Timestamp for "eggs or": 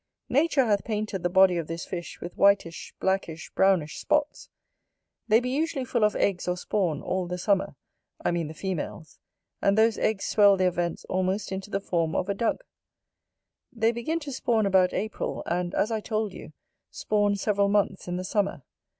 6.15-6.57